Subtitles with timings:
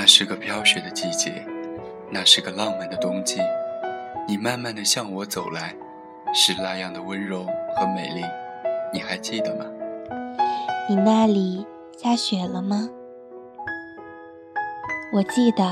[0.00, 1.44] 那是个飘雪的季节，
[2.08, 3.38] 那是个浪漫的冬季。
[4.26, 5.74] 你慢慢的向我走来，
[6.32, 7.44] 是那样的温柔
[7.76, 8.24] 和美丽，
[8.94, 9.66] 你还记得吗？
[10.88, 11.66] 你那里
[11.98, 12.88] 下雪了吗？
[15.12, 15.62] 我记得，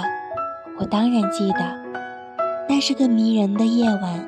[0.78, 1.60] 我当然记得。
[2.68, 4.26] 那是个迷人的夜晚，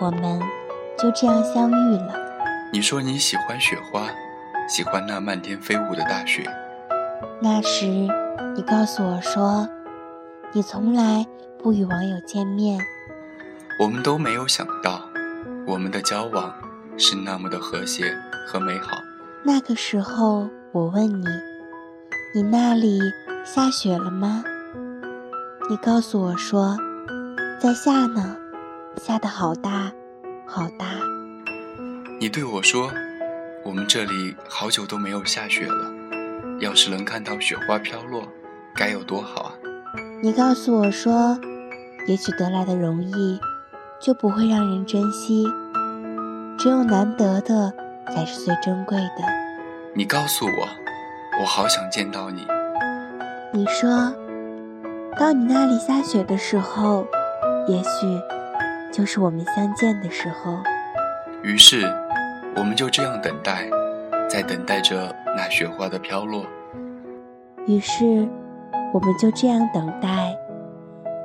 [0.00, 0.42] 我们
[0.98, 2.12] 就这样相遇了。
[2.72, 4.08] 你说你喜欢雪花，
[4.68, 6.44] 喜欢那漫天飞舞的大雪。
[7.40, 8.08] 那时，
[8.58, 9.68] 你告诉我说，
[10.52, 11.24] 你从来
[11.62, 12.84] 不与网友见面。
[13.78, 15.08] 我们都没有想到，
[15.64, 16.52] 我们的交往
[16.98, 18.12] 是那么的和谐
[18.48, 18.98] 和美好。
[19.44, 21.24] 那个时候，我问你，
[22.34, 22.98] 你那里
[23.44, 24.42] 下雪了吗？
[25.70, 26.76] 你告诉我说，
[27.60, 28.36] 在下呢，
[28.96, 29.92] 下的好大，
[30.44, 30.86] 好大。
[32.18, 32.90] 你对我说，
[33.64, 35.92] 我们这里好久都没有下雪了，
[36.58, 38.26] 要是能看到雪花飘落，
[38.78, 39.52] 该有多好啊！
[40.22, 41.36] 你告诉我说，
[42.06, 43.40] 也许得来的容易。
[44.00, 45.44] 就不会让人珍惜，
[46.56, 47.74] 只有难得的
[48.06, 49.24] 才是最珍贵的。
[49.92, 50.68] 你告诉我，
[51.40, 52.46] 我好想见到你。
[53.52, 54.14] 你说，
[55.18, 57.04] 到你那里下雪的时候，
[57.66, 58.20] 也许
[58.92, 60.56] 就是我们相见的时候。
[61.42, 61.82] 于是，
[62.54, 63.68] 我们就这样等待，
[64.30, 66.46] 在等待着那雪花的飘落。
[67.66, 68.28] 于是，
[68.92, 70.34] 我们就这样等待，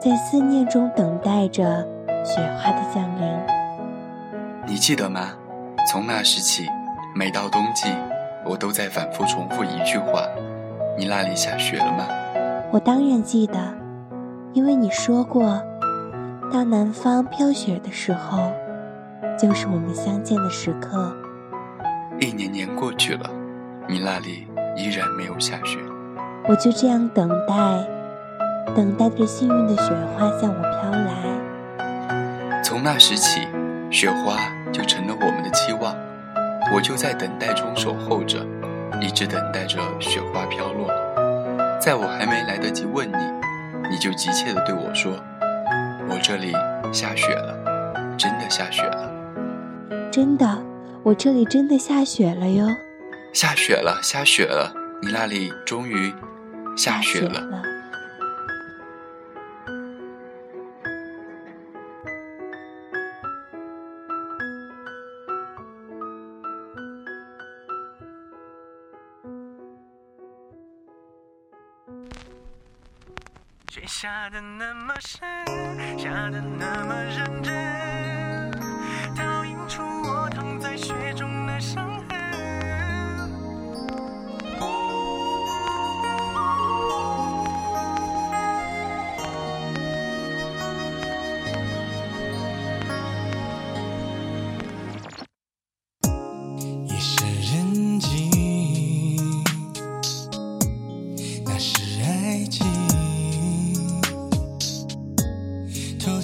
[0.02, 1.88] 在思念中等待着。
[2.26, 3.28] 雪花的降临，
[4.66, 5.34] 你记得吗？
[5.92, 6.66] 从那时起，
[7.14, 7.90] 每到冬季，
[8.46, 10.26] 我都在反复重复一句话
[10.98, 12.08] ：“你那里下雪了吗？”
[12.72, 13.60] 我当然记得，
[14.54, 15.62] 因为你说过，
[16.50, 18.50] 到南方飘雪的时候，
[19.38, 21.14] 就是我们相见的时刻。
[22.22, 23.30] 一年年过去了，
[23.86, 25.78] 你那里依然没有下雪。
[26.46, 27.56] 我就这样等待，
[28.76, 32.62] 等待着幸运的雪花向我飘来。
[32.62, 33.48] 从那时起，
[33.90, 34.36] 雪花
[34.72, 35.96] 就成了我们的期望，
[36.76, 38.46] 我就在等待中守候着，
[39.00, 40.90] 一直等待着雪花飘落。
[41.80, 45.14] 在我还没来得及问你，你就急切地对我说
[46.10, 46.52] ：“我这里
[46.92, 47.56] 下雪了，
[48.18, 49.10] 真的下雪了。”
[50.12, 50.62] 真的，
[51.04, 52.68] 我这里真的下雪了哟！
[53.32, 56.14] 下雪了，下雪了，你那里终于
[56.76, 57.62] 下雪了。
[73.70, 75.20] 雪下的那么深，
[75.98, 77.53] 下的那么认真，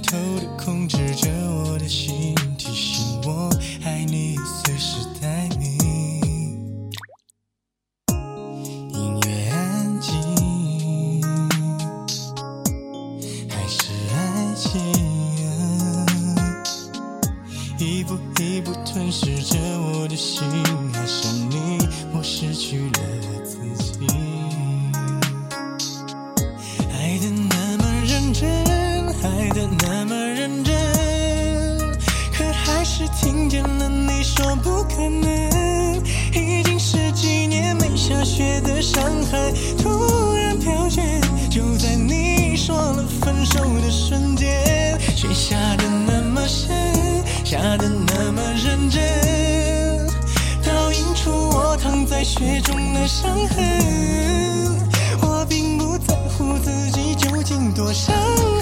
[0.10, 3.48] 偷偷的控制着我的心，提醒我
[3.86, 6.90] 爱你，随时待命。
[8.90, 11.22] 音乐安静，
[13.50, 14.82] 还是爱情？
[17.78, 20.44] 一步一步吞噬着我的心，
[20.96, 24.08] 爱上你，我失去了自己。
[35.10, 36.02] 们，
[36.34, 41.02] 已经十几年没下雪的上海突然飘雪，
[41.50, 46.70] 就在你说了分手的瞬间，雪下的那么深，
[47.44, 50.08] 下的那么认真，
[50.64, 54.80] 倒映出我躺在雪中的伤痕。
[55.22, 58.16] 我并不在乎自己究竟多伤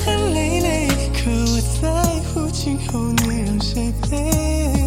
[0.06, 1.88] 痕累累，可我在
[2.34, 4.87] 乎今后你让谁陪。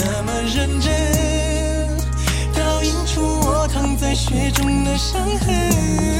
[4.31, 6.10] 雪中的伤痕。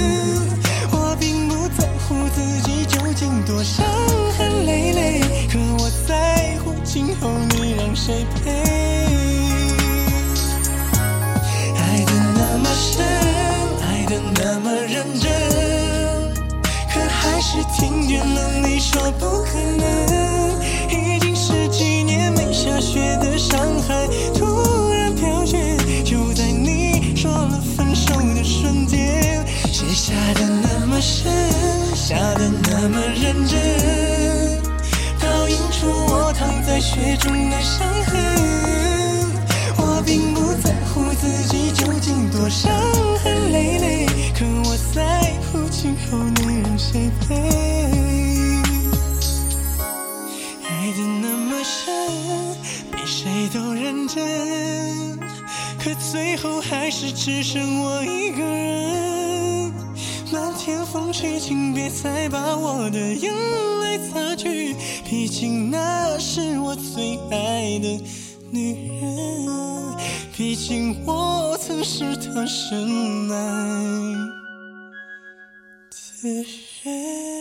[37.21, 38.19] 中的伤痕。
[39.77, 42.71] 我并不在乎自己究竟多伤
[43.23, 47.35] 痕累累，可我在乎今后你让谁陪。
[50.67, 51.85] 爱的那么深，
[52.91, 55.19] 比谁都认真，
[55.79, 59.71] 可最后还是只剩我一个人。
[60.33, 63.31] 漫天风吹，请别再把我的眼
[63.81, 64.20] 泪擦，
[65.11, 68.01] 毕竟那是我最爱的
[68.49, 69.45] 女人，
[70.31, 73.83] 毕竟我曾是她深爱
[76.23, 76.45] 的
[76.85, 77.40] 人。